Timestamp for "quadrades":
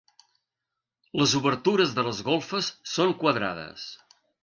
3.25-3.91